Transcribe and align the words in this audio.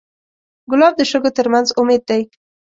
ګلاب 0.71 0.93
د 0.97 1.01
شګو 1.09 1.31
تر 1.37 1.47
منځ 1.53 1.67
امید 1.79 2.01
دی. 2.09 2.21